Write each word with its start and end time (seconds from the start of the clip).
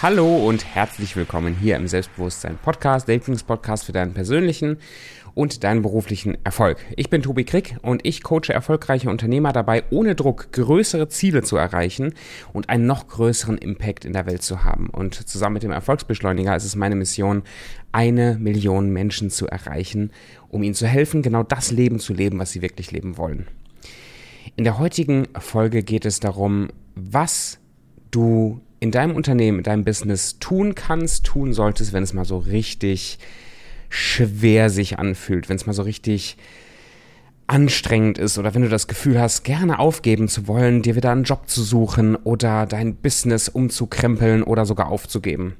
Hallo 0.00 0.46
und 0.46 0.64
herzlich 0.64 1.16
willkommen 1.16 1.56
hier 1.56 1.74
im 1.74 1.88
Selbstbewusstsein 1.88 2.56
Podcast, 2.56 3.08
der 3.08 3.16
Lieblingspodcast 3.16 3.84
für 3.84 3.90
deinen 3.90 4.14
persönlichen 4.14 4.76
und 5.34 5.64
deinen 5.64 5.82
beruflichen 5.82 6.38
Erfolg. 6.44 6.78
Ich 6.94 7.10
bin 7.10 7.20
Tobi 7.20 7.42
Krick 7.42 7.74
und 7.82 8.06
ich 8.06 8.22
coache 8.22 8.52
erfolgreiche 8.52 9.10
Unternehmer 9.10 9.52
dabei, 9.52 9.82
ohne 9.90 10.14
Druck 10.14 10.52
größere 10.52 11.08
Ziele 11.08 11.42
zu 11.42 11.56
erreichen 11.56 12.14
und 12.52 12.68
einen 12.68 12.86
noch 12.86 13.08
größeren 13.08 13.58
Impact 13.58 14.04
in 14.04 14.12
der 14.12 14.26
Welt 14.26 14.42
zu 14.42 14.62
haben. 14.62 14.88
Und 14.88 15.28
zusammen 15.28 15.54
mit 15.54 15.64
dem 15.64 15.72
Erfolgsbeschleuniger 15.72 16.54
ist 16.54 16.64
es 16.64 16.76
meine 16.76 16.94
Mission, 16.94 17.42
eine 17.90 18.36
Million 18.38 18.90
Menschen 18.90 19.30
zu 19.30 19.48
erreichen, 19.48 20.12
um 20.48 20.62
ihnen 20.62 20.74
zu 20.74 20.86
helfen, 20.86 21.22
genau 21.22 21.42
das 21.42 21.72
Leben 21.72 21.98
zu 21.98 22.14
leben, 22.14 22.38
was 22.38 22.52
sie 22.52 22.62
wirklich 22.62 22.92
leben 22.92 23.16
wollen. 23.16 23.48
In 24.54 24.62
der 24.62 24.78
heutigen 24.78 25.26
Folge 25.40 25.82
geht 25.82 26.06
es 26.06 26.20
darum, 26.20 26.68
was 26.94 27.58
du 28.12 28.60
in 28.80 28.90
deinem 28.90 29.16
Unternehmen, 29.16 29.58
in 29.58 29.64
deinem 29.64 29.84
Business 29.84 30.38
tun 30.38 30.74
kannst, 30.74 31.24
tun 31.24 31.52
solltest, 31.52 31.92
wenn 31.92 32.02
es 32.02 32.12
mal 32.12 32.24
so 32.24 32.38
richtig 32.38 33.18
schwer 33.88 34.70
sich 34.70 34.98
anfühlt, 34.98 35.48
wenn 35.48 35.56
es 35.56 35.66
mal 35.66 35.72
so 35.72 35.82
richtig 35.82 36.36
anstrengend 37.46 38.18
ist 38.18 38.38
oder 38.38 38.54
wenn 38.54 38.62
du 38.62 38.68
das 38.68 38.86
Gefühl 38.86 39.18
hast, 39.18 39.42
gerne 39.42 39.78
aufgeben 39.78 40.28
zu 40.28 40.46
wollen, 40.46 40.82
dir 40.82 40.96
wieder 40.96 41.10
einen 41.10 41.24
Job 41.24 41.48
zu 41.48 41.62
suchen 41.62 42.14
oder 42.14 42.66
dein 42.66 42.94
Business 42.94 43.48
umzukrempeln 43.48 44.42
oder 44.42 44.66
sogar 44.66 44.88
aufzugeben. 44.88 45.56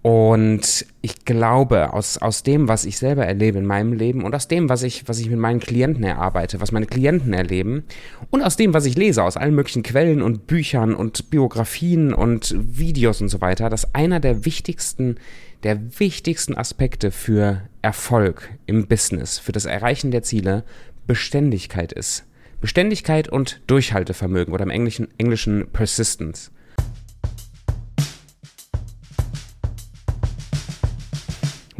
Und 0.00 0.86
ich 1.02 1.24
glaube, 1.24 1.92
aus, 1.92 2.18
aus 2.18 2.44
dem, 2.44 2.68
was 2.68 2.84
ich 2.84 2.98
selber 2.98 3.26
erlebe 3.26 3.58
in 3.58 3.66
meinem 3.66 3.92
Leben 3.92 4.24
und 4.24 4.34
aus 4.34 4.46
dem, 4.46 4.68
was 4.68 4.84
ich, 4.84 5.08
was 5.08 5.18
ich 5.18 5.28
mit 5.28 5.40
meinen 5.40 5.58
Klienten 5.58 6.04
erarbeite, 6.04 6.60
was 6.60 6.70
meine 6.70 6.86
Klienten 6.86 7.32
erleben 7.32 7.82
und 8.30 8.42
aus 8.42 8.56
dem, 8.56 8.74
was 8.74 8.86
ich 8.86 8.96
lese, 8.96 9.24
aus 9.24 9.36
allen 9.36 9.56
möglichen 9.56 9.82
Quellen 9.82 10.22
und 10.22 10.46
Büchern 10.46 10.94
und 10.94 11.30
Biografien 11.30 12.14
und 12.14 12.54
Videos 12.56 13.20
und 13.20 13.28
so 13.28 13.40
weiter, 13.40 13.70
dass 13.70 13.92
einer 13.94 14.20
der 14.20 14.44
wichtigsten, 14.44 15.16
der 15.64 15.98
wichtigsten 15.98 16.56
Aspekte 16.56 17.10
für 17.10 17.62
Erfolg 17.82 18.50
im 18.66 18.86
Business, 18.86 19.40
für 19.40 19.52
das 19.52 19.64
Erreichen 19.64 20.12
der 20.12 20.22
Ziele, 20.22 20.62
Beständigkeit 21.08 21.92
ist. 21.92 22.24
Beständigkeit 22.60 23.28
und 23.28 23.60
Durchhaltevermögen 23.66 24.54
oder 24.54 24.64
im 24.64 24.70
Englischen, 24.70 25.08
Englischen 25.18 25.68
Persistence. 25.72 26.52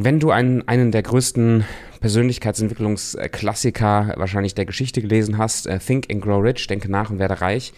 Wenn 0.00 0.20
du 0.20 0.30
einen, 0.30 0.62
einen 0.68 0.92
der 0.92 1.02
größten 1.02 1.64
Persönlichkeitsentwicklungsklassiker 1.98 4.14
wahrscheinlich 4.16 4.54
der 4.54 4.64
Geschichte 4.64 5.02
gelesen 5.02 5.38
hast, 5.38 5.66
äh, 5.66 5.80
Think 5.80 6.08
and 6.08 6.22
Grow 6.22 6.40
Rich, 6.40 6.68
denke 6.68 6.88
nach 6.88 7.10
und 7.10 7.18
werde 7.18 7.40
reich, 7.40 7.72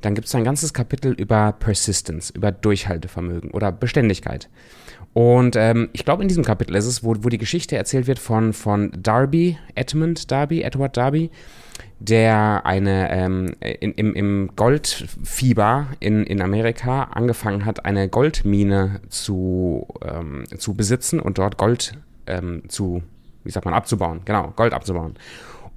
dann 0.00 0.14
gibt 0.14 0.26
es 0.28 0.34
ein 0.34 0.44
ganzes 0.44 0.72
Kapitel 0.72 1.12
über 1.12 1.52
Persistence, 1.52 2.30
über 2.30 2.52
Durchhaltevermögen 2.52 3.50
oder 3.50 3.72
Beständigkeit. 3.72 4.48
Und 5.16 5.56
ähm, 5.56 5.88
ich 5.94 6.04
glaube, 6.04 6.22
in 6.22 6.28
diesem 6.28 6.44
Kapitel 6.44 6.76
ist 6.76 6.84
es, 6.84 7.02
wo, 7.02 7.14
wo 7.20 7.30
die 7.30 7.38
Geschichte 7.38 7.76
erzählt 7.76 8.06
wird 8.06 8.18
von, 8.18 8.52
von 8.52 8.92
Darby, 8.98 9.56
Edmund 9.74 10.30
Darby, 10.30 10.60
Edward 10.60 10.96
Darby, 10.96 11.30
der 11.98 12.66
eine 12.66 13.10
ähm, 13.10 13.54
in, 13.60 13.92
im, 13.92 14.14
im 14.14 14.50
Goldfieber 14.56 15.86
in, 16.00 16.24
in 16.24 16.42
Amerika 16.42 17.04
angefangen 17.04 17.64
hat, 17.64 17.86
eine 17.86 18.10
Goldmine 18.10 19.00
zu, 19.08 19.86
ähm, 20.04 20.44
zu 20.58 20.74
besitzen 20.74 21.18
und 21.18 21.38
dort 21.38 21.56
Gold 21.56 21.94
ähm, 22.26 22.64
zu, 22.68 23.02
wie 23.44 23.50
sagt 23.50 23.64
man, 23.64 23.74
abzubauen. 23.74 24.20
Genau, 24.26 24.52
Gold 24.54 24.74
abzubauen. 24.74 25.14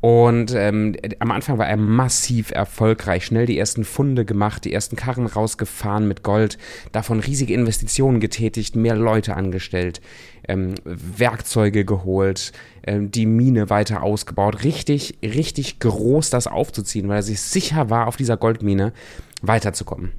Und 0.02 0.54
ähm, 0.56 0.96
am 1.20 1.32
Anfang 1.32 1.58
war 1.58 1.68
er 1.68 1.76
massiv 1.76 2.52
erfolgreich, 2.52 3.26
schnell 3.26 3.46
die 3.46 3.58
ersten 3.58 3.84
Funde 3.84 4.24
gemacht, 4.24 4.64
die 4.64 4.74
ersten 4.74 4.96
Karren 4.96 5.26
rausgefahren 5.26 6.08
mit 6.08 6.24
Gold, 6.24 6.58
davon 6.94 7.20
riesige 7.20 7.54
Investitionen 7.54 8.22
getätigt, 8.22 8.78
mehr 8.78 8.96
Leute 8.96 9.36
angestellt, 9.36 10.00
ähm, 10.48 10.76
Werkzeuge 10.86 11.84
geholt, 11.84 12.54
ähm, 12.88 13.12
die 13.12 13.26
Mine 13.26 13.70
weiter 13.70 14.02
ausgebaut, 14.02 14.64
richtig, 14.64 15.18
richtig 15.22 15.80
groß 15.80 16.30
das 16.30 16.48
aufzuziehen, 16.48 17.10
weil 17.10 17.18
er 17.18 17.24
sich 17.24 17.42
sicher 17.42 17.90
war, 17.90 18.08
auf 18.08 18.16
dieser 18.16 18.38
Goldmine 18.38 18.94
weiterzukommen. 19.42 20.12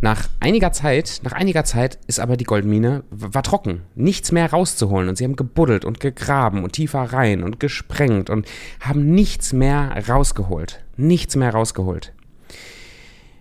Nach 0.00 0.28
einiger 0.40 0.72
Zeit, 0.72 1.20
nach 1.22 1.32
einiger 1.32 1.64
Zeit 1.64 1.98
ist 2.06 2.20
aber 2.20 2.36
die 2.36 2.44
Goldmine 2.44 3.04
war 3.10 3.42
trocken, 3.42 3.82
nichts 3.94 4.32
mehr 4.32 4.50
rauszuholen. 4.50 5.08
Und 5.08 5.16
sie 5.16 5.24
haben 5.24 5.36
gebuddelt 5.36 5.84
und 5.84 6.00
gegraben 6.00 6.64
und 6.64 6.72
tiefer 6.72 7.00
rein 7.00 7.42
und 7.42 7.60
gesprengt 7.60 8.30
und 8.30 8.46
haben 8.80 9.10
nichts 9.10 9.52
mehr 9.52 9.96
rausgeholt, 10.08 10.84
nichts 10.96 11.36
mehr 11.36 11.52
rausgeholt. 11.52 12.12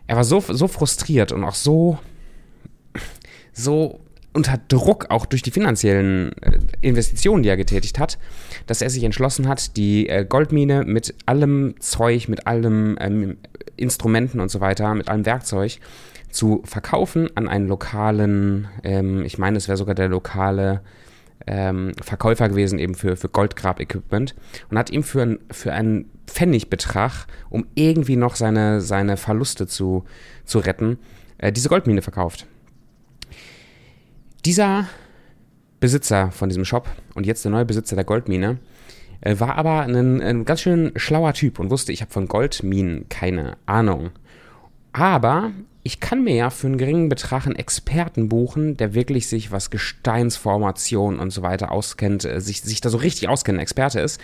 Er 0.08 0.16
war 0.16 0.24
so 0.24 0.40
so 0.42 0.68
frustriert 0.68 1.32
und 1.32 1.44
auch 1.44 1.56
so 1.56 1.98
so 3.54 4.00
unter 4.34 4.58
Druck 4.68 5.08
auch 5.10 5.26
durch 5.26 5.42
die 5.42 5.52
finanziellen 5.52 6.32
äh, 6.42 6.60
Investitionen, 6.82 7.44
die 7.44 7.50
er 7.50 7.58
getätigt 7.58 8.00
hat, 8.00 8.18
dass 8.66 8.82
er 8.82 8.90
sich 8.90 9.04
entschlossen 9.04 9.48
hat, 9.48 9.76
die 9.76 10.08
äh, 10.08 10.26
Goldmine 10.26 10.84
mit 10.86 11.16
allem 11.26 11.76
Zeug, 11.80 12.30
mit 12.30 12.48
allem 12.48 12.98
ähm, 13.02 13.38
Instrumenten 13.76 14.40
und 14.40 14.50
so 14.50 14.62
weiter, 14.62 14.94
mit 14.96 15.10
allem 15.10 15.26
Werkzeug 15.26 15.80
zu 16.32 16.62
verkaufen 16.66 17.30
an 17.36 17.48
einen 17.48 17.68
lokalen, 17.68 18.68
ähm, 18.84 19.24
ich 19.24 19.38
meine, 19.38 19.58
es 19.58 19.68
wäre 19.68 19.78
sogar 19.78 19.96
der 19.96 20.10
lokale 20.10 20.82
ähm, 21.48 21.94
Verkäufer 22.02 22.50
gewesen, 22.50 22.80
eben 22.80 22.96
für, 22.96 23.16
für 23.16 23.30
Goldgrab-Equipment 23.30 24.36
und 24.70 24.78
hat 24.78 24.90
ihm 24.90 25.04
für, 25.04 25.22
ein, 25.22 25.40
für 25.52 25.74
einen 25.74 26.10
Pfennigbetrag, 26.28 27.28
um 27.50 27.68
irgendwie 27.76 28.16
noch 28.16 28.36
seine, 28.36 28.82
seine 28.82 29.18
Verluste 29.18 29.68
zu, 29.68 30.06
zu 30.46 30.60
retten, 30.60 31.00
äh, 31.38 31.52
diese 31.52 31.70
Goldmine 31.70 32.02
verkauft. 32.02 32.48
Dieser 34.46 34.88
Besitzer 35.80 36.32
von 36.32 36.50
diesem 36.50 36.66
Shop 36.66 36.88
und 37.16 37.26
jetzt 37.26 37.44
der 37.44 37.52
neue 37.52 37.66
Besitzer 37.66 37.96
der 37.96 38.06
Goldmine 38.06 38.60
äh, 39.22 39.40
war 39.40 39.56
aber 39.56 39.82
ein, 39.82 40.22
ein 40.22 40.46
ganz 40.46 40.62
schön 40.62 40.92
schlauer 40.96 41.34
Typ 41.34 41.60
und 41.60 41.70
wusste, 41.70 41.92
ich 41.92 42.02
habe 42.02 42.12
von 42.12 42.28
Goldminen 42.28 43.08
keine 43.10 43.58
Ahnung. 43.66 44.12
Aber 44.94 45.52
ich 45.84 46.00
kann 46.00 46.24
mir 46.24 46.36
ja 46.36 46.50
für 46.52 46.68
einen 46.68 46.78
geringen 46.78 47.10
Betrag 47.10 47.48
einen 47.48 47.56
Experten 47.56 48.30
buchen, 48.30 48.78
der 48.78 48.94
wirklich 48.94 49.28
sich, 49.28 49.52
was 49.52 49.72
Gesteinsformation 49.72 51.20
und 51.20 51.32
so 51.32 51.42
weiter 51.42 51.72
auskennt, 51.72 52.24
äh, 52.24 52.40
sich, 52.40 52.62
sich 52.62 52.82
da 52.82 52.90
so 52.90 52.98
richtig 52.98 53.30
auskennt, 53.30 53.58
ein 53.58 53.62
Experte 53.62 54.00
ist. 54.00 54.22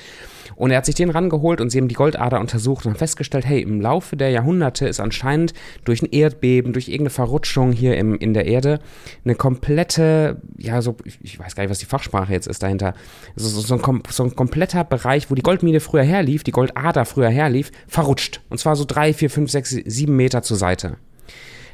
Und 0.55 0.71
er 0.71 0.77
hat 0.77 0.85
sich 0.85 0.95
den 0.95 1.09
rangeholt 1.09 1.59
und 1.59 1.69
sie 1.71 1.79
haben 1.79 1.87
die 1.87 1.95
Goldader 1.95 2.39
untersucht 2.39 2.85
und 2.85 2.93
haben 2.93 2.99
festgestellt, 2.99 3.45
hey, 3.45 3.61
im 3.61 3.81
Laufe 3.81 4.15
der 4.15 4.29
Jahrhunderte 4.29 4.87
ist 4.87 4.99
anscheinend 4.99 5.53
durch 5.83 6.01
ein 6.01 6.09
Erdbeben, 6.11 6.73
durch 6.73 6.87
irgendeine 6.87 7.09
Verrutschung 7.09 7.71
hier 7.71 7.97
im, 7.97 8.15
in 8.17 8.33
der 8.33 8.45
Erde 8.45 8.79
eine 9.25 9.35
komplette, 9.35 10.41
ja, 10.57 10.81
so, 10.81 10.95
ich 11.21 11.39
weiß 11.39 11.55
gar 11.55 11.63
nicht, 11.63 11.71
was 11.71 11.79
die 11.79 11.85
Fachsprache 11.85 12.33
jetzt 12.33 12.47
ist 12.47 12.61
dahinter, 12.61 12.93
so, 13.35 13.49
so, 13.49 13.61
so, 13.61 13.75
ein, 13.75 14.03
so 14.09 14.23
ein 14.23 14.35
kompletter 14.35 14.83
Bereich, 14.83 15.29
wo 15.31 15.35
die 15.35 15.41
Goldmine 15.41 15.79
früher 15.79 16.03
herlief, 16.03 16.43
die 16.43 16.51
Goldader 16.51 17.05
früher 17.05 17.29
herlief, 17.29 17.71
verrutscht. 17.87 18.41
Und 18.49 18.59
zwar 18.59 18.75
so 18.75 18.85
drei, 18.85 19.13
vier, 19.13 19.29
fünf, 19.29 19.51
sechs, 19.51 19.71
sieben 19.71 20.15
Meter 20.15 20.43
zur 20.43 20.57
Seite. 20.57 20.97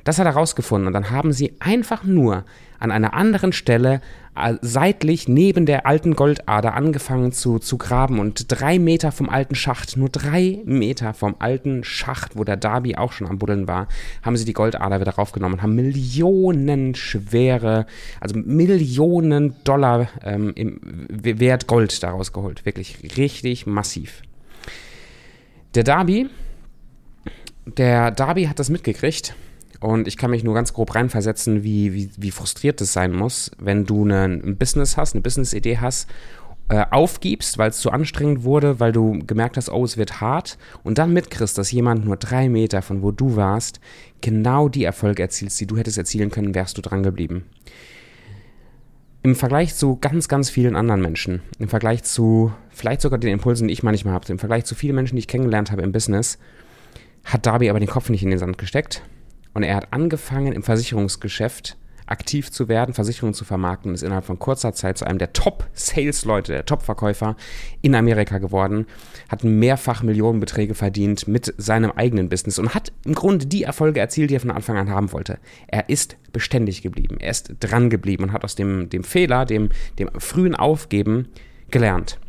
Das 0.03 0.19
hat 0.19 0.25
er 0.25 0.33
rausgefunden 0.33 0.87
und 0.87 0.93
dann 0.93 1.11
haben 1.11 1.31
sie 1.31 1.53
einfach 1.59 2.03
nur 2.03 2.43
an 2.79 2.91
einer 2.91 3.13
anderen 3.13 3.53
Stelle 3.53 4.01
äh, 4.35 4.55
seitlich 4.61 5.29
neben 5.29 5.65
der 5.65 5.85
alten 5.85 6.15
Goldader 6.15 6.73
angefangen 6.73 7.31
zu, 7.31 7.59
zu 7.59 7.77
graben 7.77 8.19
und 8.19 8.45
drei 8.49 8.79
Meter 8.79 9.13
vom 9.13 9.29
alten 9.29 9.55
Schacht, 9.55 9.95
nur 9.95 10.09
drei 10.09 10.59
Meter 10.65 11.13
vom 11.13 11.35
alten 11.39 11.85
Schacht, 11.85 12.35
wo 12.35 12.43
der 12.43 12.57
Darby 12.57 12.95
auch 12.95 13.13
schon 13.13 13.27
am 13.27 13.39
Buddeln 13.39 13.67
war, 13.67 13.87
haben 14.21 14.35
sie 14.35 14.43
die 14.43 14.53
Goldader 14.53 14.99
wieder 14.99 15.13
raufgenommen 15.13 15.59
und 15.59 15.63
haben 15.63 15.75
Millionen 15.75 16.95
schwere, 16.95 17.85
also 18.19 18.37
Millionen 18.37 19.55
Dollar 19.63 20.09
ähm, 20.23 20.51
im 20.55 20.79
Wert 21.09 21.67
Gold 21.67 22.03
daraus 22.03 22.33
geholt. 22.33 22.65
Wirklich 22.65 22.97
richtig 23.17 23.65
massiv. 23.65 24.23
Der 25.75 25.83
Darby, 25.83 26.29
der 27.65 28.11
Darby 28.11 28.45
hat 28.45 28.59
das 28.59 28.69
mitgekriegt 28.69 29.35
und 29.83 30.07
ich 30.07 30.15
kann 30.15 30.31
mich 30.31 30.45
nur 30.45 30.53
ganz 30.53 30.71
grob 30.71 30.95
reinversetzen, 30.95 31.63
wie, 31.63 31.93
wie, 31.93 32.09
wie 32.15 32.31
frustriert 32.31 32.79
es 32.79 32.93
sein 32.93 33.11
muss, 33.11 33.51
wenn 33.59 33.85
du 33.85 34.05
ein 34.05 34.55
Business 34.57 34.95
hast, 34.95 35.13
eine 35.13 35.21
Business-Idee 35.21 35.79
hast, 35.79 36.09
äh, 36.69 36.85
aufgibst, 36.89 37.57
weil 37.57 37.69
es 37.69 37.79
zu 37.79 37.91
anstrengend 37.91 38.45
wurde, 38.45 38.79
weil 38.79 38.93
du 38.93 39.19
gemerkt 39.27 39.57
hast, 39.57 39.69
oh, 39.69 39.83
es 39.83 39.97
wird 39.97 40.21
hart 40.21 40.57
und 40.83 40.99
dann 40.99 41.11
mitkriegst, 41.11 41.57
dass 41.57 41.73
jemand 41.73 42.05
nur 42.05 42.15
drei 42.15 42.47
Meter 42.47 42.81
von 42.81 43.01
wo 43.01 43.11
du 43.11 43.35
warst, 43.35 43.81
genau 44.21 44.69
die 44.69 44.85
Erfolge 44.85 45.21
erzielst, 45.21 45.59
die 45.59 45.67
du 45.67 45.75
hättest 45.75 45.97
erzielen 45.97 46.31
können, 46.31 46.55
wärst 46.55 46.77
du 46.77 46.81
dran 46.81 47.03
geblieben. 47.03 47.43
Im 49.21 49.35
Vergleich 49.35 49.75
zu 49.75 49.97
ganz, 49.97 50.29
ganz 50.29 50.49
vielen 50.49 50.77
anderen 50.77 51.01
Menschen, 51.01 51.41
im 51.59 51.67
Vergleich 51.67 52.03
zu 52.03 52.53
vielleicht 52.69 53.01
sogar 53.01 53.19
den 53.19 53.33
Impulsen, 53.33 53.67
die 53.67 53.73
ich 53.73 53.83
manchmal 53.83 54.13
habe, 54.13 54.31
im 54.31 54.39
Vergleich 54.39 54.63
zu 54.63 54.75
vielen 54.75 54.95
Menschen, 54.95 55.17
die 55.17 55.21
ich 55.21 55.27
kennengelernt 55.27 55.71
habe 55.71 55.81
im 55.81 55.91
Business, 55.91 56.37
hat 57.25 57.45
Darby 57.45 57.69
aber 57.69 57.81
den 57.81 57.89
Kopf 57.89 58.09
nicht 58.09 58.23
in 58.23 58.29
den 58.29 58.39
Sand 58.39 58.57
gesteckt 58.57 59.01
und 59.53 59.63
er 59.63 59.75
hat 59.75 59.91
angefangen, 59.91 60.53
im 60.53 60.63
Versicherungsgeschäft 60.63 61.77
aktiv 62.05 62.51
zu 62.51 62.67
werden, 62.67 62.93
Versicherungen 62.93 63.33
zu 63.33 63.45
vermarkten 63.45 63.93
ist 63.93 64.03
innerhalb 64.03 64.25
von 64.25 64.39
kurzer 64.39 64.73
Zeit 64.73 64.97
zu 64.97 65.05
einem 65.05 65.19
der 65.19 65.33
Top-Sales-Leute, 65.33 66.51
der 66.51 66.65
Top-Verkäufer 66.65 67.35
in 67.81 67.95
Amerika 67.95 68.37
geworden, 68.39 68.87
hat 69.29 69.43
mehrfach 69.43 70.03
Millionenbeträge 70.03 70.75
verdient 70.75 71.27
mit 71.27 71.53
seinem 71.57 71.91
eigenen 71.91 72.29
Business 72.29 72.59
und 72.59 72.73
hat 72.73 72.91
im 73.05 73.13
Grunde 73.13 73.45
die 73.45 73.63
Erfolge 73.63 73.99
erzielt, 73.99 74.29
die 74.29 74.35
er 74.35 74.41
von 74.41 74.51
Anfang 74.51 74.77
an 74.77 74.89
haben 74.89 75.11
wollte. 75.11 75.39
Er 75.67 75.89
ist 75.89 76.17
beständig 76.31 76.81
geblieben, 76.81 77.17
er 77.19 77.31
ist 77.31 77.53
dran 77.59 77.89
geblieben 77.89 78.23
und 78.23 78.33
hat 78.33 78.43
aus 78.43 78.55
dem, 78.55 78.89
dem 78.89 79.03
Fehler, 79.03 79.45
dem, 79.45 79.69
dem 79.99 80.09
frühen 80.19 80.55
Aufgeben 80.55 81.29
gelernt. 81.71 82.19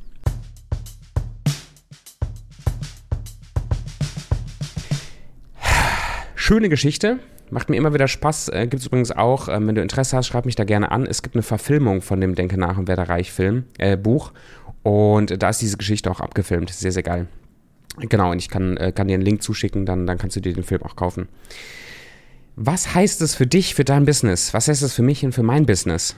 Schöne 6.47 6.69
Geschichte, 6.69 7.21
macht 7.49 7.71
mir 7.71 7.77
immer 7.77 7.95
wieder 7.95 8.07
Spaß. 8.07 8.51
Äh, 8.51 8.67
gibt 8.67 8.83
es 8.83 8.87
übrigens 8.87 9.11
auch, 9.11 9.49
äh, 9.49 9.67
wenn 9.67 9.75
du 9.75 9.81
Interesse 9.81 10.15
hast, 10.15 10.27
schreib 10.27 10.45
mich 10.45 10.57
da 10.57 10.65
gerne 10.65 10.91
an. 10.91 11.07
Es 11.07 11.23
gibt 11.23 11.37
eine 11.37 11.43
Verfilmung 11.43 12.03
von 12.03 12.21
dem 12.21 12.35
Denke 12.35 12.59
nach 12.59 12.77
und 12.77 12.87
werde 12.87 13.09
reich 13.09 13.33
Film, 13.33 13.65
äh, 13.79 13.97
Buch. 13.97 14.31
Und 14.83 15.43
da 15.43 15.49
ist 15.49 15.63
diese 15.63 15.79
Geschichte 15.79 16.11
auch 16.11 16.21
abgefilmt. 16.21 16.69
Sehr, 16.69 16.93
sehr 16.93 17.03
geil. 17.03 17.29
Genau, 17.97 18.31
und 18.31 18.41
ich 18.41 18.51
kann, 18.51 18.77
äh, 18.77 18.93
kann 18.93 19.09
dir 19.09 19.15
einen 19.15 19.23
Link 19.23 19.43
zuschicken, 19.43 19.87
dann, 19.87 20.07
dann 20.07 20.19
kannst 20.19 20.37
du 20.37 20.41
dir 20.41 20.53
den 20.53 20.65
Film 20.65 20.83
auch 20.83 20.97
kaufen. 20.97 21.29
Was 22.57 22.95
heißt 22.95 23.23
es 23.23 23.35
für 23.35 23.47
dich, 23.47 23.75
für 23.75 23.85
dein 23.85 24.05
Business? 24.05 24.53
Was 24.53 24.69
heißt 24.69 24.83
es 24.83 24.93
für 24.93 25.03
mich 25.03 25.25
und 25.25 25.33
für 25.33 25.43
mein 25.43 25.65
Business? 25.65 26.15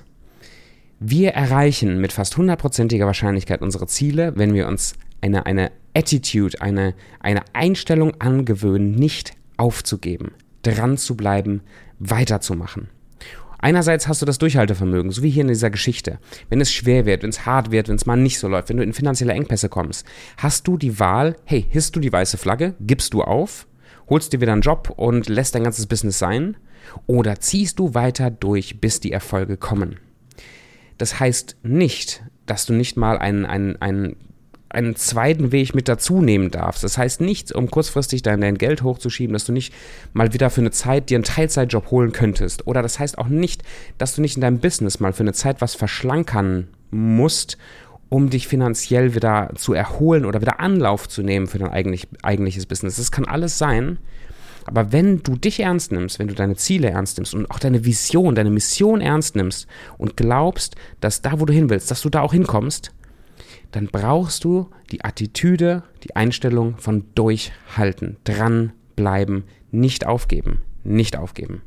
Wir 0.98 1.34
erreichen 1.34 2.00
mit 2.00 2.12
fast 2.12 2.36
hundertprozentiger 2.36 3.06
Wahrscheinlichkeit 3.06 3.62
unsere 3.62 3.86
Ziele, 3.86 4.32
wenn 4.34 4.54
wir 4.54 4.66
uns 4.66 4.94
eine, 5.20 5.46
eine 5.46 5.70
Attitude, 5.94 6.60
eine, 6.60 6.94
eine 7.20 7.42
Einstellung 7.52 8.20
angewöhnen, 8.20 8.90
nicht 8.90 9.36
aufzugeben, 9.56 10.32
dran 10.62 10.96
zu 10.96 11.16
bleiben, 11.16 11.62
weiterzumachen. 11.98 12.88
Einerseits 13.58 14.06
hast 14.06 14.20
du 14.20 14.26
das 14.26 14.38
Durchhaltevermögen, 14.38 15.10
so 15.10 15.22
wie 15.22 15.30
hier 15.30 15.42
in 15.42 15.48
dieser 15.48 15.70
Geschichte. 15.70 16.18
Wenn 16.50 16.60
es 16.60 16.72
schwer 16.72 17.06
wird, 17.06 17.22
wenn 17.22 17.30
es 17.30 17.46
hart 17.46 17.70
wird, 17.70 17.88
wenn 17.88 17.96
es 17.96 18.06
mal 18.06 18.16
nicht 18.16 18.38
so 18.38 18.48
läuft, 18.48 18.68
wenn 18.68 18.76
du 18.76 18.82
in 18.82 18.92
finanzielle 18.92 19.32
Engpässe 19.32 19.68
kommst, 19.68 20.06
hast 20.36 20.68
du 20.68 20.76
die 20.76 21.00
Wahl, 21.00 21.36
hey, 21.44 21.66
hisst 21.68 21.96
du 21.96 22.00
die 22.00 22.12
weiße 22.12 22.36
Flagge, 22.36 22.74
gibst 22.80 23.14
du 23.14 23.22
auf, 23.22 23.66
holst 24.08 24.32
dir 24.32 24.40
wieder 24.40 24.52
einen 24.52 24.62
Job 24.62 24.92
und 24.96 25.28
lässt 25.28 25.54
dein 25.54 25.64
ganzes 25.64 25.86
Business 25.86 26.18
sein, 26.18 26.56
oder 27.06 27.40
ziehst 27.40 27.78
du 27.78 27.94
weiter 27.94 28.30
durch, 28.30 28.80
bis 28.80 29.00
die 29.00 29.10
Erfolge 29.10 29.56
kommen. 29.56 29.96
Das 30.98 31.18
heißt 31.18 31.56
nicht, 31.62 32.22
dass 32.46 32.66
du 32.66 32.72
nicht 32.72 32.96
mal 32.96 33.18
einen, 33.18 33.44
einen, 33.44 33.80
einen 33.82 34.16
einen 34.76 34.94
zweiten 34.94 35.52
Weg 35.52 35.74
mit 35.74 35.88
dazu 35.88 36.20
nehmen 36.20 36.50
darfst. 36.50 36.84
Das 36.84 36.98
heißt 36.98 37.20
nicht, 37.20 37.52
um 37.52 37.70
kurzfristig 37.70 38.22
dein, 38.22 38.40
dein 38.40 38.58
Geld 38.58 38.82
hochzuschieben, 38.82 39.32
dass 39.32 39.46
du 39.46 39.52
nicht 39.52 39.72
mal 40.12 40.32
wieder 40.32 40.50
für 40.50 40.60
eine 40.60 40.70
Zeit 40.70 41.08
dir 41.08 41.16
einen 41.16 41.24
Teilzeitjob 41.24 41.90
holen 41.90 42.12
könntest. 42.12 42.66
Oder 42.66 42.82
das 42.82 42.98
heißt 42.98 43.18
auch 43.18 43.28
nicht, 43.28 43.62
dass 43.98 44.14
du 44.14 44.20
nicht 44.20 44.36
in 44.36 44.42
deinem 44.42 44.58
Business 44.58 45.00
mal 45.00 45.12
für 45.12 45.22
eine 45.22 45.32
Zeit 45.32 45.60
was 45.60 45.74
verschlankern 45.74 46.68
musst, 46.90 47.56
um 48.08 48.30
dich 48.30 48.46
finanziell 48.46 49.14
wieder 49.14 49.50
zu 49.56 49.72
erholen 49.72 50.24
oder 50.24 50.40
wieder 50.40 50.60
Anlauf 50.60 51.08
zu 51.08 51.22
nehmen 51.22 51.46
für 51.46 51.58
dein 51.58 51.70
eigentlich, 51.70 52.06
eigentliches 52.22 52.66
Business. 52.66 52.96
Das 52.96 53.10
kann 53.10 53.24
alles 53.24 53.58
sein. 53.58 53.98
Aber 54.66 54.92
wenn 54.92 55.22
du 55.22 55.36
dich 55.36 55.60
ernst 55.60 55.92
nimmst, 55.92 56.18
wenn 56.18 56.28
du 56.28 56.34
deine 56.34 56.56
Ziele 56.56 56.90
ernst 56.90 57.18
nimmst 57.18 57.34
und 57.34 57.50
auch 57.50 57.58
deine 57.58 57.84
Vision, 57.84 58.34
deine 58.34 58.50
Mission 58.50 59.00
ernst 59.00 59.36
nimmst 59.36 59.66
und 59.96 60.16
glaubst, 60.16 60.74
dass 61.00 61.22
da, 61.22 61.40
wo 61.40 61.44
du 61.46 61.52
hin 61.52 61.70
willst, 61.70 61.90
dass 61.90 62.02
du 62.02 62.10
da 62.10 62.20
auch 62.20 62.32
hinkommst, 62.32 62.92
dann 63.76 63.88
brauchst 63.88 64.42
du 64.44 64.70
die 64.90 65.04
Attitüde, 65.04 65.82
die 66.02 66.16
Einstellung 66.16 66.78
von 66.78 67.04
durchhalten, 67.14 68.16
dranbleiben, 68.24 69.44
nicht 69.70 70.06
aufgeben, 70.06 70.62
nicht 70.82 71.18
aufgeben. 71.18 71.60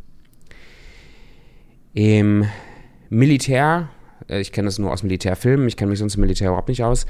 Im 1.94 2.46
Militär, 3.10 3.90
äh, 4.28 4.42
ich 4.42 4.52
kenne 4.52 4.66
das 4.66 4.80
nur 4.80 4.92
aus 4.92 5.04
Militärfilmen, 5.04 5.68
ich 5.68 5.78
kenne 5.78 5.92
mich 5.92 6.00
sonst 6.00 6.16
im 6.16 6.22
Militär 6.22 6.48
überhaupt 6.48 6.70
nicht 6.70 6.84
aus, 6.84 7.06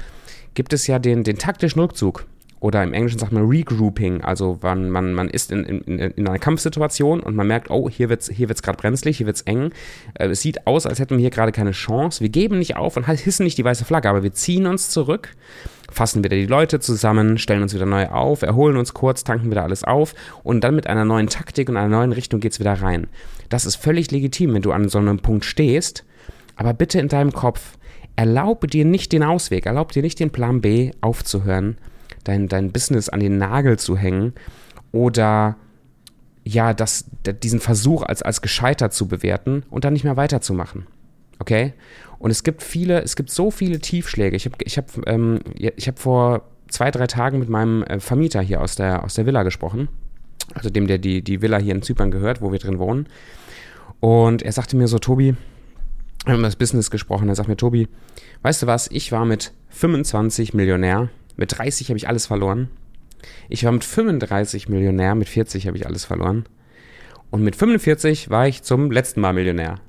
gibt 0.52 0.74
es 0.74 0.86
ja 0.86 0.98
den, 0.98 1.24
den 1.24 1.38
taktischen 1.38 1.80
Rückzug 1.80 2.26
oder 2.60 2.82
im 2.82 2.92
Englischen 2.92 3.18
sagt 3.18 3.32
man 3.32 3.48
Regrouping, 3.48 4.20
also 4.20 4.58
man, 4.60 4.90
man, 4.90 5.14
man 5.14 5.30
ist 5.30 5.50
in, 5.50 5.64
in, 5.64 5.98
in 5.98 6.28
einer 6.28 6.38
Kampfsituation 6.38 7.20
und 7.20 7.34
man 7.34 7.46
merkt, 7.46 7.70
oh, 7.70 7.88
hier 7.88 8.10
wird 8.10 8.20
es 8.20 8.28
hier 8.28 8.48
wird's 8.48 8.62
gerade 8.62 8.76
brenzlig, 8.76 9.16
hier 9.16 9.24
wird 9.24 9.36
es 9.36 9.42
eng. 9.42 9.72
Äh, 10.12 10.28
es 10.28 10.42
sieht 10.42 10.66
aus, 10.66 10.84
als 10.84 10.98
hätten 10.98 11.16
wir 11.16 11.22
hier 11.22 11.30
gerade 11.30 11.52
keine 11.52 11.70
Chance. 11.70 12.20
Wir 12.20 12.28
geben 12.28 12.58
nicht 12.58 12.76
auf 12.76 12.98
und 12.98 13.06
hissen 13.08 13.44
nicht 13.44 13.56
die 13.56 13.64
weiße 13.64 13.86
Flagge, 13.86 14.10
aber 14.10 14.22
wir 14.22 14.32
ziehen 14.34 14.66
uns 14.66 14.90
zurück, 14.90 15.34
fassen 15.90 16.22
wieder 16.22 16.36
die 16.36 16.44
Leute 16.44 16.80
zusammen, 16.80 17.38
stellen 17.38 17.62
uns 17.62 17.74
wieder 17.74 17.86
neu 17.86 18.08
auf, 18.08 18.42
erholen 18.42 18.76
uns 18.76 18.92
kurz, 18.92 19.24
tanken 19.24 19.50
wieder 19.50 19.62
alles 19.62 19.82
auf 19.82 20.14
und 20.42 20.62
dann 20.62 20.76
mit 20.76 20.86
einer 20.86 21.06
neuen 21.06 21.28
Taktik 21.28 21.70
und 21.70 21.78
einer 21.78 21.88
neuen 21.88 22.12
Richtung 22.12 22.40
geht 22.40 22.52
es 22.52 22.60
wieder 22.60 22.74
rein. 22.74 23.06
Das 23.48 23.64
ist 23.64 23.76
völlig 23.76 24.10
legitim, 24.10 24.52
wenn 24.52 24.62
du 24.62 24.72
an 24.72 24.90
so 24.90 24.98
einem 24.98 25.20
Punkt 25.20 25.46
stehst, 25.46 26.04
aber 26.56 26.74
bitte 26.74 27.00
in 27.00 27.08
deinem 27.08 27.32
Kopf, 27.32 27.78
erlaube 28.16 28.66
dir 28.66 28.84
nicht 28.84 29.12
den 29.12 29.22
Ausweg, 29.22 29.64
erlaube 29.64 29.94
dir 29.94 30.02
nicht 30.02 30.20
den 30.20 30.30
Plan 30.30 30.60
B 30.60 30.90
aufzuhören 31.00 31.78
dein, 32.24 32.48
dein 32.48 32.72
Business 32.72 33.08
an 33.08 33.20
den 33.20 33.38
Nagel 33.38 33.78
zu 33.78 33.96
hängen 33.96 34.34
oder 34.92 35.56
ja, 36.44 36.72
das, 36.72 37.04
diesen 37.42 37.60
Versuch 37.60 38.02
als, 38.02 38.22
als 38.22 38.42
gescheitert 38.42 38.92
zu 38.92 39.08
bewerten 39.08 39.64
und 39.70 39.84
dann 39.84 39.92
nicht 39.92 40.04
mehr 40.04 40.16
weiterzumachen. 40.16 40.86
Okay? 41.38 41.74
Und 42.18 42.30
es 42.30 42.42
gibt 42.42 42.62
viele, 42.62 43.02
es 43.02 43.16
gibt 43.16 43.30
so 43.30 43.50
viele 43.50 43.78
Tiefschläge. 43.78 44.36
Ich 44.36 44.46
habe 44.46 44.56
ich 44.64 44.76
hab, 44.76 44.90
ähm, 45.06 45.40
hab 45.58 45.98
vor 45.98 46.42
zwei, 46.68 46.90
drei 46.90 47.06
Tagen 47.06 47.38
mit 47.38 47.48
meinem 47.48 47.82
äh, 47.84 48.00
Vermieter 48.00 48.40
hier 48.40 48.60
aus 48.60 48.76
der, 48.76 49.04
aus 49.04 49.14
der 49.14 49.26
Villa 49.26 49.42
gesprochen. 49.42 49.88
Also 50.54 50.70
dem, 50.70 50.86
der 50.86 50.98
die, 50.98 51.22
die 51.22 51.42
Villa 51.42 51.58
hier 51.58 51.74
in 51.74 51.82
Zypern 51.82 52.10
gehört, 52.10 52.42
wo 52.42 52.52
wir 52.52 52.58
drin 52.58 52.78
wohnen. 52.78 53.06
Und 54.00 54.42
er 54.42 54.52
sagte 54.52 54.76
mir 54.76 54.88
so, 54.88 54.98
Tobi, 54.98 55.34
wir 56.24 56.32
haben 56.32 56.40
über 56.40 56.48
das 56.48 56.56
Business 56.56 56.90
gesprochen, 56.90 57.28
er 57.28 57.34
sagt 57.34 57.48
mir, 57.48 57.56
Tobi, 57.56 57.88
weißt 58.42 58.62
du 58.62 58.66
was, 58.66 58.88
ich 58.90 59.12
war 59.12 59.24
mit 59.24 59.52
25 59.70 60.54
Millionär 60.54 61.08
mit 61.40 61.56
30 61.56 61.88
habe 61.88 61.96
ich 61.96 62.06
alles 62.06 62.26
verloren. 62.26 62.68
Ich 63.48 63.64
war 63.64 63.72
mit 63.72 63.82
35 63.82 64.68
Millionär, 64.68 65.14
mit 65.14 65.28
40 65.28 65.66
habe 65.66 65.76
ich 65.76 65.86
alles 65.86 66.04
verloren. 66.04 66.44
Und 67.30 67.42
mit 67.42 67.56
45 67.56 68.28
war 68.28 68.46
ich 68.46 68.62
zum 68.62 68.90
letzten 68.90 69.22
Mal 69.22 69.32
Millionär. 69.32 69.80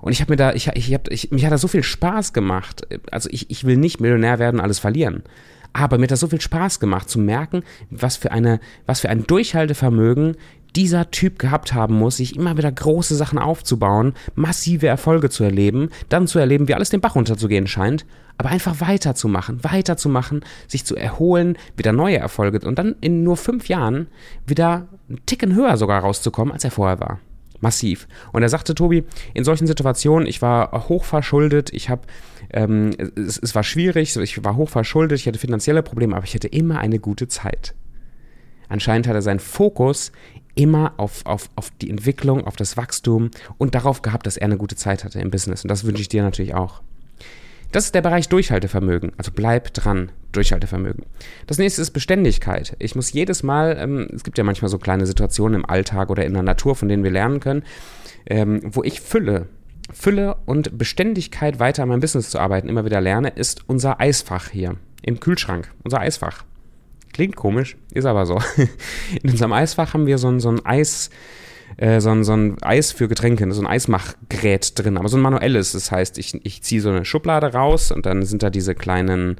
Und 0.00 0.12
ich 0.12 0.22
habe 0.22 0.32
mir 0.32 0.36
da, 0.36 0.54
ich, 0.54 0.68
ich 0.68 0.94
hab, 0.94 1.10
ich, 1.10 1.30
mich 1.30 1.44
hat 1.44 1.52
da 1.52 1.58
so 1.58 1.68
viel 1.68 1.82
Spaß 1.82 2.32
gemacht. 2.32 2.86
Also 3.10 3.28
ich, 3.30 3.50
ich 3.50 3.64
will 3.64 3.76
nicht 3.76 4.00
Millionär 4.00 4.38
werden, 4.38 4.58
alles 4.58 4.78
verlieren. 4.78 5.22
Aber 5.74 5.98
mir 5.98 6.04
hat 6.04 6.12
das 6.12 6.20
so 6.20 6.28
viel 6.28 6.40
Spaß 6.40 6.80
gemacht, 6.80 7.10
zu 7.10 7.18
merken, 7.18 7.62
was 7.90 8.16
für 8.16 8.32
eine, 8.32 8.60
was 8.86 9.00
für 9.00 9.10
ein 9.10 9.26
Durchhaltevermögen 9.26 10.36
dieser 10.74 11.10
Typ 11.10 11.38
gehabt 11.38 11.74
haben 11.74 11.94
muss, 11.94 12.16
sich 12.16 12.36
immer 12.36 12.56
wieder 12.56 12.72
große 12.72 13.14
Sachen 13.14 13.38
aufzubauen, 13.38 14.14
massive 14.34 14.86
Erfolge 14.86 15.30
zu 15.30 15.44
erleben, 15.44 15.90
dann 16.08 16.26
zu 16.26 16.38
erleben, 16.38 16.66
wie 16.66 16.74
alles 16.74 16.90
den 16.90 17.02
Bach 17.02 17.14
runterzugehen 17.14 17.66
scheint 17.66 18.06
aber 18.38 18.50
einfach 18.50 18.80
weiterzumachen, 18.80 19.62
weiterzumachen, 19.62 20.44
sich 20.66 20.84
zu 20.84 20.96
erholen, 20.96 21.56
wieder 21.76 21.92
neue 21.92 22.18
Erfolge 22.18 22.66
und 22.66 22.78
dann 22.78 22.96
in 23.00 23.22
nur 23.22 23.36
fünf 23.36 23.68
Jahren 23.68 24.08
wieder 24.46 24.88
einen 25.08 25.24
Ticken 25.26 25.54
höher 25.54 25.76
sogar 25.76 26.00
rauszukommen, 26.00 26.52
als 26.52 26.64
er 26.64 26.70
vorher 26.70 27.00
war. 27.00 27.20
Massiv. 27.64 28.06
Und 28.32 28.42
er 28.42 28.48
sagte, 28.48 28.74
Tobi, 28.74 29.04
in 29.32 29.42
solchen 29.42 29.66
Situationen, 29.66 30.28
ich 30.28 30.42
war 30.42 30.88
hochverschuldet, 30.88 31.72
ich 31.72 31.88
habe, 31.88 32.02
ähm, 32.52 32.90
es, 33.16 33.38
es 33.38 33.54
war 33.54 33.64
schwierig, 33.64 34.16
ich 34.16 34.44
war 34.44 34.54
hochverschuldet, 34.54 35.18
ich 35.18 35.26
hatte 35.26 35.38
finanzielle 35.38 35.82
Probleme, 35.82 36.14
aber 36.14 36.24
ich 36.24 36.34
hatte 36.34 36.48
immer 36.48 36.78
eine 36.78 37.00
gute 37.00 37.26
Zeit. 37.26 37.74
Anscheinend 38.68 39.08
hat 39.08 39.14
er 39.14 39.22
seinen 39.22 39.40
Fokus 39.40 40.12
immer 40.54 40.94
auf, 40.98 41.26
auf, 41.26 41.50
auf 41.56 41.70
die 41.80 41.90
Entwicklung, 41.90 42.46
auf 42.46 42.56
das 42.56 42.76
Wachstum 42.76 43.30
und 43.58 43.74
darauf 43.74 44.02
gehabt, 44.02 44.26
dass 44.26 44.36
er 44.36 44.44
eine 44.44 44.56
gute 44.56 44.76
Zeit 44.76 45.04
hatte 45.04 45.20
im 45.20 45.30
Business. 45.30 45.64
Und 45.64 45.68
das 45.68 45.84
wünsche 45.84 46.02
ich 46.02 46.08
dir 46.08 46.22
natürlich 46.22 46.54
auch. 46.54 46.82
Das 47.74 47.86
ist 47.86 47.94
der 47.96 48.02
Bereich 48.02 48.28
Durchhaltevermögen. 48.28 49.10
Also 49.16 49.32
bleib 49.34 49.74
dran, 49.74 50.12
Durchhaltevermögen. 50.30 51.06
Das 51.48 51.58
nächste 51.58 51.82
ist 51.82 51.90
Beständigkeit. 51.90 52.76
Ich 52.78 52.94
muss 52.94 53.12
jedes 53.12 53.42
Mal, 53.42 53.76
ähm, 53.80 54.06
es 54.14 54.22
gibt 54.22 54.38
ja 54.38 54.44
manchmal 54.44 54.68
so 54.68 54.78
kleine 54.78 55.06
Situationen 55.06 55.58
im 55.58 55.68
Alltag 55.68 56.08
oder 56.08 56.24
in 56.24 56.34
der 56.34 56.44
Natur, 56.44 56.76
von 56.76 56.88
denen 56.88 57.02
wir 57.02 57.10
lernen 57.10 57.40
können, 57.40 57.64
ähm, 58.26 58.60
wo 58.62 58.84
ich 58.84 59.00
Fülle, 59.00 59.48
Fülle 59.92 60.36
und 60.46 60.78
Beständigkeit 60.78 61.58
weiter 61.58 61.82
an 61.82 61.88
meinem 61.88 61.98
Business 61.98 62.30
zu 62.30 62.38
arbeiten 62.38 62.68
immer 62.68 62.84
wieder 62.84 63.00
lerne, 63.00 63.30
ist 63.30 63.68
unser 63.68 64.00
Eisfach 64.00 64.50
hier 64.50 64.76
im 65.02 65.18
Kühlschrank. 65.18 65.68
Unser 65.82 65.98
Eisfach. 65.98 66.44
Klingt 67.12 67.34
komisch, 67.34 67.76
ist 67.92 68.06
aber 68.06 68.24
so. 68.24 68.40
In 69.24 69.30
unserem 69.30 69.52
Eisfach 69.52 69.94
haben 69.94 70.06
wir 70.06 70.18
so 70.18 70.28
ein, 70.28 70.38
so 70.38 70.48
ein 70.48 70.64
Eis 70.64 71.10
äh, 71.76 72.00
so, 72.00 72.10
ein, 72.10 72.24
so 72.24 72.32
ein 72.32 72.62
Eis 72.62 72.92
für 72.92 73.08
Getränke, 73.08 73.50
so 73.52 73.62
ein 73.62 73.66
Eismachgerät 73.66 74.78
drin, 74.78 74.96
aber 74.96 75.08
so 75.08 75.16
ein 75.16 75.22
manuelles. 75.22 75.72
Das 75.72 75.90
heißt, 75.90 76.18
ich, 76.18 76.44
ich 76.44 76.62
ziehe 76.62 76.80
so 76.80 76.90
eine 76.90 77.04
Schublade 77.04 77.52
raus 77.52 77.90
und 77.90 78.06
dann 78.06 78.22
sind 78.22 78.42
da 78.42 78.50
diese 78.50 78.74
kleinen 78.74 79.36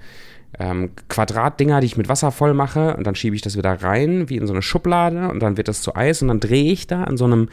ähm, 0.58 0.90
Quadratdinger, 1.08 1.80
die 1.80 1.86
ich 1.86 1.96
mit 1.96 2.08
Wasser 2.08 2.30
voll 2.30 2.54
mache. 2.54 2.96
Und 2.96 3.06
dann 3.06 3.14
schiebe 3.14 3.36
ich 3.36 3.42
das 3.42 3.56
wieder 3.56 3.82
rein, 3.82 4.28
wie 4.28 4.36
in 4.36 4.46
so 4.46 4.52
eine 4.52 4.62
Schublade. 4.62 5.28
Und 5.28 5.40
dann 5.40 5.56
wird 5.56 5.68
das 5.68 5.82
zu 5.82 5.94
Eis. 5.96 6.22
Und 6.22 6.28
dann 6.28 6.40
drehe 6.40 6.72
ich 6.72 6.86
da 6.86 7.04
an 7.04 7.16
so 7.16 7.24
einem 7.24 7.48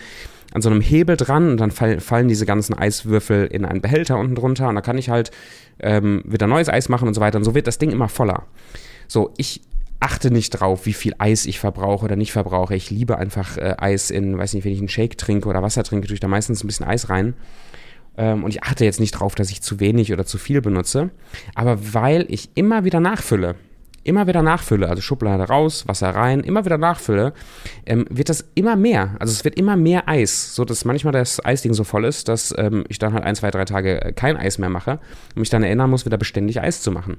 an 0.54 0.62
so 0.62 0.70
einem 0.70 0.82
Hebel 0.82 1.16
dran. 1.16 1.52
Und 1.52 1.58
dann 1.60 1.72
fall, 1.72 2.00
fallen 2.00 2.28
diese 2.28 2.46
ganzen 2.46 2.78
Eiswürfel 2.78 3.48
in 3.48 3.66
einen 3.66 3.82
Behälter 3.82 4.18
unten 4.18 4.36
drunter. 4.36 4.68
Und 4.70 4.76
da 4.76 4.82
kann 4.82 4.98
ich 4.98 5.10
halt 5.10 5.32
ähm, 5.80 6.24
wieder 6.26 6.48
neues 6.48 6.70
Eis 6.70 6.90
machen 6.90 7.08
und 7.08 7.14
so 7.14 7.22
weiter. 7.22 7.38
Und 7.38 7.46
so 7.46 7.56
wird 7.56 7.68
das 7.68 7.78
Ding 7.78 7.92
immer 7.92 8.10
voller. 8.10 8.44
So, 9.08 9.34
ich 9.38 9.62
achte 10.02 10.32
nicht 10.32 10.50
drauf, 10.50 10.86
wie 10.86 10.94
viel 10.94 11.14
Eis 11.18 11.46
ich 11.46 11.60
verbrauche 11.60 12.06
oder 12.06 12.16
nicht 12.16 12.32
verbrauche. 12.32 12.76
Ich 12.76 12.90
liebe 12.90 13.18
einfach 13.18 13.58
äh, 13.58 13.76
Eis 13.78 14.10
in, 14.10 14.38
weiß 14.38 14.54
nicht, 14.54 14.66
wenn 14.66 14.74
ich 14.74 14.80
einen 14.80 14.90
Shake 14.90 15.18
trinke 15.18 15.48
oder 15.48 15.62
Wasser 15.62 15.84
trinke, 15.84 16.08
tue 16.08 16.16
ich 16.16 16.20
da 16.20 16.28
meistens 16.28 16.64
ein 16.64 16.68
bisschen 16.68 16.88
Eis 16.88 17.10
rein. 17.10 17.36
Ähm, 18.18 18.44
und 18.44 18.52
ich 18.52 18.64
achte 18.64 18.84
jetzt 18.84 19.00
nicht 19.00 19.12
drauf, 19.12 19.36
dass 19.36 19.52
ich 19.52 19.62
zu 19.62 19.80
wenig 19.80 20.12
oder 20.12 20.26
zu 20.26 20.38
viel 20.38 20.62
benutze. 20.62 21.12
Aber 21.56 21.94
weil 21.94 22.26
ich 22.30 22.50
immer 22.56 22.84
wieder 22.84 23.00
nachfülle, 23.00 23.56
immer 24.04 24.28
wieder 24.28 24.42
nachfülle, 24.42 24.90
also 24.90 25.02
Schublade 25.02 25.44
raus, 25.44 25.88
Wasser 25.88 26.10
rein, 26.10 26.42
immer 26.42 26.66
wieder 26.66 26.78
nachfülle, 26.78 27.34
ähm, 27.86 28.06
wird 28.10 28.30
das 28.30 28.46
immer 28.56 28.76
mehr. 28.76 29.16
Also 29.20 29.32
es 29.32 29.44
wird 29.44 29.56
immer 29.56 29.76
mehr 29.76 30.10
Eis, 30.10 30.56
so 30.56 30.66
dass 30.66 30.86
manchmal 30.86 31.14
das 31.14 31.44
Eisding 31.46 31.74
so 31.74 31.84
voll 31.84 32.06
ist, 32.06 32.28
dass 32.28 32.54
ähm, 32.58 32.86
ich 32.90 33.00
dann 33.00 33.14
halt 33.14 33.24
ein, 33.24 33.36
zwei, 33.36 33.52
drei 33.52 33.66
Tage 33.66 34.14
kein 34.16 34.38
Eis 34.38 34.58
mehr 34.58 34.70
mache 34.70 35.00
und 35.36 35.42
mich 35.42 35.50
dann 35.50 35.64
erinnern 35.64 35.90
muss, 35.90 36.06
wieder 36.06 36.18
beständig 36.18 36.60
Eis 36.60 36.82
zu 36.82 36.92
machen. 36.92 37.18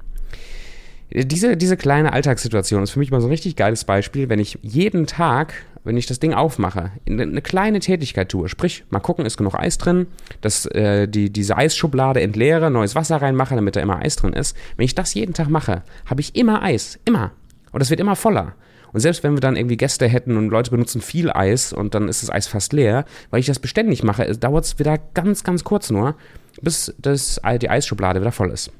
Diese, 1.15 1.55
diese 1.55 1.77
kleine 1.77 2.11
Alltagssituation 2.11 2.81
ist 2.81 2.89
für 2.89 2.99
mich 2.99 3.11
mal 3.11 3.21
so 3.21 3.27
ein 3.27 3.31
richtig 3.31 3.55
geiles 3.55 3.83
Beispiel, 3.83 4.29
wenn 4.29 4.39
ich 4.39 4.57
jeden 4.63 5.05
Tag, 5.05 5.53
wenn 5.83 5.95
ich 5.95 6.07
das 6.07 6.19
Ding 6.19 6.33
aufmache, 6.33 6.89
eine 7.07 7.41
kleine 7.43 7.79
Tätigkeit 7.81 8.29
tue, 8.29 8.49
sprich, 8.49 8.83
mal 8.89 8.99
gucken, 8.99 9.23
ist 9.23 9.37
genug 9.37 9.53
Eis 9.53 9.77
drin, 9.77 10.07
dass 10.41 10.65
äh, 10.65 11.07
die, 11.07 11.29
diese 11.29 11.55
Eisschublade 11.55 12.19
entleere, 12.19 12.71
neues 12.71 12.95
Wasser 12.95 13.17
reinmache, 13.17 13.53
damit 13.53 13.75
da 13.75 13.81
immer 13.81 13.99
Eis 13.99 14.15
drin 14.15 14.33
ist. 14.33 14.57
Wenn 14.75 14.85
ich 14.85 14.95
das 14.95 15.13
jeden 15.13 15.35
Tag 15.35 15.49
mache, 15.49 15.83
habe 16.07 16.21
ich 16.21 16.35
immer 16.35 16.63
Eis, 16.63 16.97
immer. 17.05 17.31
Und 17.71 17.81
es 17.81 17.91
wird 17.91 17.99
immer 17.99 18.15
voller. 18.15 18.55
Und 18.91 19.01
selbst 19.01 19.23
wenn 19.23 19.33
wir 19.33 19.41
dann 19.41 19.55
irgendwie 19.55 19.77
Gäste 19.77 20.07
hätten 20.07 20.35
und 20.35 20.49
Leute 20.49 20.71
benutzen 20.71 21.01
viel 21.01 21.31
Eis 21.31 21.73
und 21.73 21.93
dann 21.93 22.07
ist 22.07 22.23
das 22.23 22.31
Eis 22.31 22.47
fast 22.47 22.73
leer, 22.73 23.05
weil 23.29 23.39
ich 23.39 23.45
das 23.45 23.59
beständig 23.59 24.03
mache, 24.03 24.35
dauert 24.37 24.65
es 24.65 24.79
wieder 24.79 24.97
ganz, 25.13 25.43
ganz 25.43 25.63
kurz 25.63 25.91
nur, 25.91 26.15
bis 26.61 26.95
das, 26.97 27.39
die 27.61 27.69
Eisschublade 27.69 28.19
wieder 28.19 28.31
voll 28.31 28.49
ist. 28.49 28.71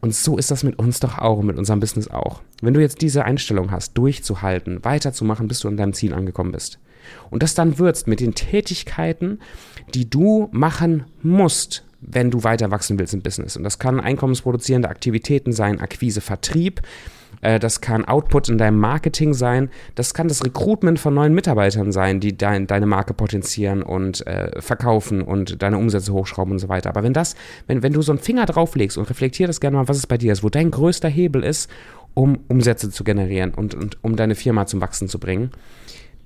Und 0.00 0.14
so 0.14 0.38
ist 0.38 0.50
das 0.50 0.62
mit 0.62 0.78
uns 0.78 1.00
doch 1.00 1.18
auch, 1.18 1.42
mit 1.42 1.58
unserem 1.58 1.80
Business 1.80 2.08
auch. 2.08 2.40
Wenn 2.62 2.74
du 2.74 2.80
jetzt 2.80 3.02
diese 3.02 3.24
Einstellung 3.24 3.70
hast, 3.70 3.94
durchzuhalten, 3.94 4.84
weiterzumachen, 4.84 5.46
bis 5.46 5.60
du 5.60 5.68
an 5.68 5.76
deinem 5.76 5.92
Ziel 5.92 6.14
angekommen 6.14 6.52
bist. 6.52 6.78
Und 7.30 7.42
das 7.42 7.54
dann 7.54 7.78
würzt 7.78 8.06
mit 8.06 8.20
den 8.20 8.34
Tätigkeiten, 8.34 9.40
die 9.94 10.08
du 10.08 10.48
machen 10.52 11.04
musst, 11.22 11.84
wenn 12.00 12.30
du 12.30 12.44
weiter 12.44 12.70
wachsen 12.70 12.98
willst 12.98 13.14
im 13.14 13.22
Business. 13.22 13.56
Und 13.56 13.64
das 13.64 13.78
kann 13.78 14.00
einkommensproduzierende 14.00 14.88
Aktivitäten 14.88 15.52
sein, 15.52 15.80
Akquise, 15.80 16.20
Vertrieb, 16.20 16.80
das 17.40 17.80
kann 17.80 18.04
Output 18.04 18.48
in 18.48 18.58
deinem 18.58 18.78
Marketing 18.78 19.32
sein, 19.32 19.70
das 19.94 20.14
kann 20.14 20.28
das 20.28 20.44
Recruitment 20.44 20.98
von 20.98 21.14
neuen 21.14 21.34
Mitarbeitern 21.34 21.92
sein, 21.92 22.20
die 22.20 22.36
dein, 22.36 22.66
deine 22.66 22.86
Marke 22.86 23.14
potenzieren 23.14 23.82
und 23.82 24.26
äh, 24.26 24.60
verkaufen 24.60 25.22
und 25.22 25.62
deine 25.62 25.78
Umsätze 25.78 26.12
hochschrauben 26.12 26.52
und 26.52 26.58
so 26.58 26.68
weiter. 26.68 26.90
Aber 26.90 27.02
wenn 27.02 27.14
das, 27.14 27.36
wenn, 27.66 27.82
wenn 27.82 27.92
du 27.92 28.02
so 28.02 28.12
einen 28.12 28.20
Finger 28.20 28.46
drauflegst 28.46 28.98
und 28.98 29.08
reflektier 29.08 29.46
das 29.46 29.60
gerne 29.60 29.78
mal, 29.78 29.88
was 29.88 29.96
es 29.96 30.06
bei 30.06 30.18
dir 30.18 30.32
ist, 30.32 30.42
wo 30.42 30.50
dein 30.50 30.70
größter 30.70 31.08
Hebel 31.08 31.42
ist, 31.42 31.70
um 32.14 32.40
Umsätze 32.48 32.90
zu 32.90 33.04
generieren 33.04 33.54
und, 33.54 33.74
und 33.74 33.98
um 34.02 34.16
deine 34.16 34.34
Firma 34.34 34.66
zum 34.66 34.80
Wachsen 34.80 35.08
zu 35.08 35.18
bringen, 35.18 35.50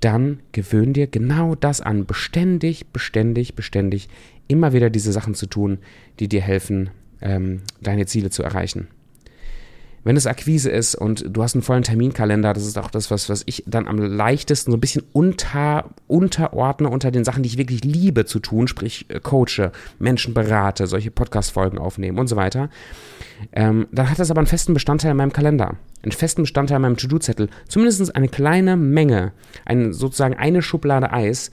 dann 0.01 0.39
gewöhn 0.51 0.93
dir 0.93 1.07
genau 1.07 1.55
das 1.55 1.81
an, 1.81 2.05
beständig, 2.05 2.87
beständig, 2.91 3.55
beständig 3.55 4.09
immer 4.47 4.73
wieder 4.73 4.89
diese 4.89 5.11
Sachen 5.11 5.33
zu 5.33 5.47
tun, 5.47 5.79
die 6.19 6.27
dir 6.27 6.41
helfen, 6.41 6.89
ähm, 7.21 7.61
deine 7.81 8.05
Ziele 8.05 8.29
zu 8.29 8.43
erreichen. 8.43 8.87
Wenn 10.05 10.17
es 10.17 10.27
Akquise 10.27 10.69
ist 10.69 10.93
und 10.93 11.25
du 11.27 11.41
hast 11.41 11.55
einen 11.55 11.63
vollen 11.63 11.81
Terminkalender, 11.81 12.53
das 12.53 12.67
ist 12.67 12.77
auch 12.77 12.91
das, 12.91 13.09
was, 13.09 13.27
was 13.27 13.41
ich 13.47 13.63
dann 13.65 13.87
am 13.87 13.97
leichtesten 13.97 14.71
so 14.71 14.77
ein 14.77 14.79
bisschen 14.79 15.03
unter, 15.13 15.89
unterordne 16.05 16.89
unter 16.89 17.09
den 17.09 17.23
Sachen, 17.23 17.41
die 17.41 17.49
ich 17.49 17.57
wirklich 17.57 17.83
liebe 17.83 18.25
zu 18.25 18.39
tun, 18.39 18.67
sprich 18.67 19.07
äh, 19.09 19.19
coache, 19.19 19.71
Menschen 19.97 20.35
berate, 20.35 20.85
solche 20.85 21.09
Podcast-Folgen 21.09 21.79
aufnehmen 21.79 22.19
und 22.19 22.27
so 22.27 22.35
weiter. 22.35 22.69
Ähm, 23.51 23.87
dann 23.91 24.07
hat 24.11 24.19
das 24.19 24.29
aber 24.29 24.41
einen 24.41 24.47
festen 24.47 24.75
Bestandteil 24.75 25.09
in 25.09 25.17
meinem 25.17 25.33
Kalender, 25.33 25.75
einen 26.03 26.11
festen 26.11 26.43
Bestandteil 26.43 26.75
in 26.75 26.83
meinem 26.83 26.97
To-Do-Zettel, 26.97 27.49
zumindest 27.67 28.15
eine 28.15 28.27
kleine 28.27 28.77
Menge, 28.77 29.33
ein, 29.65 29.91
sozusagen 29.91 30.35
eine 30.35 30.61
Schublade 30.61 31.11
Eis, 31.11 31.49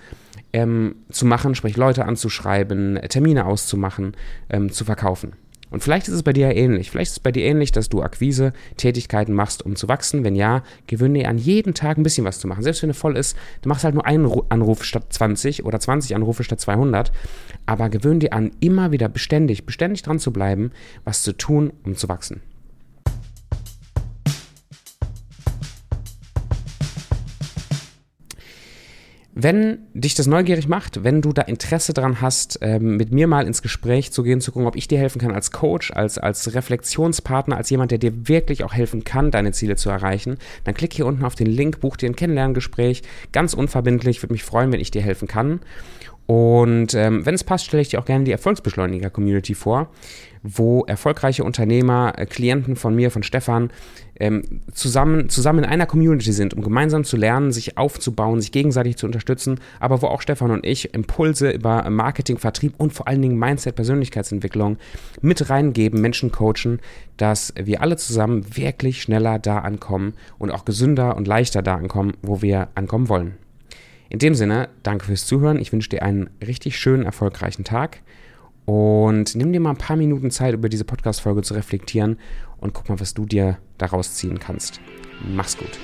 ähm, 0.52 0.96
zu 1.10 1.24
machen, 1.24 1.54
sprich 1.54 1.78
Leute 1.78 2.04
anzuschreiben, 2.04 3.00
Termine 3.08 3.46
auszumachen, 3.46 4.14
ähm, 4.50 4.70
zu 4.70 4.84
verkaufen. 4.84 5.32
Und 5.72 5.82
vielleicht 5.82 6.06
ist 6.06 6.14
es 6.14 6.22
bei 6.22 6.34
dir 6.34 6.48
ja 6.48 6.54
ähnlich. 6.54 6.90
Vielleicht 6.90 7.10
ist 7.10 7.16
es 7.16 7.20
bei 7.20 7.32
dir 7.32 7.44
ähnlich, 7.44 7.72
dass 7.72 7.88
du 7.88 8.02
Akquise-Tätigkeiten 8.02 9.32
machst, 9.32 9.64
um 9.64 9.74
zu 9.74 9.88
wachsen. 9.88 10.22
Wenn 10.22 10.34
ja, 10.34 10.62
gewöhne 10.86 11.20
dir 11.20 11.28
an 11.28 11.38
jeden 11.38 11.72
Tag 11.72 11.96
ein 11.96 12.02
bisschen 12.02 12.26
was 12.26 12.38
zu 12.38 12.46
machen. 12.46 12.62
Selbst 12.62 12.82
wenn 12.82 12.90
er 12.90 12.94
voll 12.94 13.16
ist, 13.16 13.36
du 13.62 13.70
machst 13.70 13.82
halt 13.82 13.94
nur 13.94 14.06
einen 14.06 14.30
Anruf 14.50 14.84
statt 14.84 15.06
20 15.08 15.64
oder 15.64 15.80
20 15.80 16.14
Anrufe 16.14 16.44
statt 16.44 16.60
200. 16.60 17.10
Aber 17.64 17.88
gewöhne 17.88 18.18
dir 18.18 18.32
an, 18.34 18.50
immer 18.60 18.92
wieder 18.92 19.08
beständig, 19.08 19.64
beständig 19.64 20.02
dran 20.02 20.18
zu 20.18 20.30
bleiben, 20.30 20.72
was 21.04 21.22
zu 21.22 21.34
tun, 21.36 21.72
um 21.84 21.96
zu 21.96 22.08
wachsen. 22.08 22.42
Wenn 29.34 29.78
dich 29.94 30.14
das 30.14 30.26
neugierig 30.26 30.68
macht, 30.68 31.04
wenn 31.04 31.22
du 31.22 31.32
da 31.32 31.40
Interesse 31.40 31.94
dran 31.94 32.20
hast, 32.20 32.58
ähm, 32.60 32.98
mit 32.98 33.12
mir 33.12 33.26
mal 33.26 33.46
ins 33.46 33.62
Gespräch 33.62 34.12
zu 34.12 34.22
gehen, 34.22 34.42
zu 34.42 34.52
gucken, 34.52 34.68
ob 34.68 34.76
ich 34.76 34.88
dir 34.88 34.98
helfen 34.98 35.20
kann 35.20 35.30
als 35.30 35.50
Coach, 35.50 35.90
als, 35.90 36.18
als 36.18 36.54
Reflexionspartner, 36.54 37.56
als 37.56 37.70
jemand, 37.70 37.92
der 37.92 37.98
dir 37.98 38.28
wirklich 38.28 38.62
auch 38.62 38.74
helfen 38.74 39.04
kann, 39.04 39.30
deine 39.30 39.52
Ziele 39.52 39.76
zu 39.76 39.88
erreichen, 39.88 40.36
dann 40.64 40.74
klick 40.74 40.92
hier 40.92 41.06
unten 41.06 41.24
auf 41.24 41.34
den 41.34 41.46
Link, 41.46 41.80
buch 41.80 41.96
dir 41.96 42.10
ein 42.10 42.16
Kennenlerngespräch, 42.16 43.02
ganz 43.32 43.54
unverbindlich, 43.54 44.22
würde 44.22 44.34
mich 44.34 44.44
freuen, 44.44 44.70
wenn 44.70 44.80
ich 44.80 44.90
dir 44.90 45.02
helfen 45.02 45.28
kann. 45.28 45.60
Und 46.26 46.94
ähm, 46.94 47.26
wenn 47.26 47.34
es 47.34 47.44
passt, 47.44 47.66
stelle 47.66 47.82
ich 47.82 47.88
dir 47.88 47.98
auch 47.98 48.04
gerne 48.04 48.24
die 48.24 48.32
Erfolgsbeschleuniger-Community 48.32 49.54
vor, 49.54 49.90
wo 50.42 50.84
erfolgreiche 50.84 51.44
Unternehmer, 51.44 52.14
äh, 52.16 52.26
Klienten 52.26 52.76
von 52.76 52.94
mir, 52.94 53.10
von 53.10 53.22
Stefan, 53.22 53.70
ähm, 54.20 54.42
zusammen, 54.72 55.28
zusammen 55.28 55.60
in 55.60 55.70
einer 55.70 55.86
Community 55.86 56.32
sind, 56.32 56.54
um 56.54 56.62
gemeinsam 56.62 57.02
zu 57.02 57.16
lernen, 57.16 57.50
sich 57.50 57.76
aufzubauen, 57.76 58.40
sich 58.40 58.52
gegenseitig 58.52 58.96
zu 58.96 59.06
unterstützen, 59.06 59.58
aber 59.80 60.00
wo 60.00 60.06
auch 60.06 60.20
Stefan 60.20 60.52
und 60.52 60.64
ich 60.64 60.94
Impulse 60.94 61.50
über 61.50 61.88
Marketing, 61.90 62.38
Vertrieb 62.38 62.74
und 62.78 62.92
vor 62.92 63.08
allen 63.08 63.22
Dingen 63.22 63.38
Mindset, 63.38 63.74
Persönlichkeitsentwicklung 63.74 64.78
mit 65.22 65.50
reingeben, 65.50 66.00
Menschen 66.00 66.30
coachen, 66.30 66.80
dass 67.16 67.52
wir 67.60 67.82
alle 67.82 67.96
zusammen 67.96 68.56
wirklich 68.56 69.02
schneller 69.02 69.38
da 69.38 69.58
ankommen 69.58 70.14
und 70.38 70.50
auch 70.52 70.64
gesünder 70.64 71.16
und 71.16 71.26
leichter 71.26 71.62
da 71.62 71.74
ankommen, 71.74 72.14
wo 72.22 72.42
wir 72.42 72.68
ankommen 72.74 73.08
wollen. 73.08 73.41
In 74.12 74.18
dem 74.18 74.34
Sinne, 74.34 74.68
danke 74.82 75.06
fürs 75.06 75.24
Zuhören. 75.24 75.58
Ich 75.58 75.72
wünsche 75.72 75.88
dir 75.88 76.02
einen 76.02 76.28
richtig 76.46 76.78
schönen, 76.78 77.04
erfolgreichen 77.04 77.64
Tag. 77.64 78.00
Und 78.66 79.34
nimm 79.34 79.54
dir 79.54 79.58
mal 79.60 79.70
ein 79.70 79.78
paar 79.78 79.96
Minuten 79.96 80.30
Zeit, 80.30 80.52
über 80.52 80.68
diese 80.68 80.84
Podcast-Folge 80.84 81.40
zu 81.40 81.54
reflektieren 81.54 82.18
und 82.58 82.74
guck 82.74 82.90
mal, 82.90 83.00
was 83.00 83.14
du 83.14 83.24
dir 83.24 83.56
daraus 83.78 84.14
ziehen 84.16 84.38
kannst. 84.38 84.82
Mach's 85.26 85.56
gut. 85.56 85.78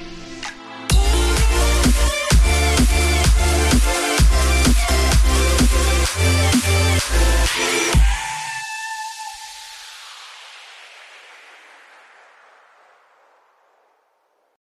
Yeah. 7.58 8.07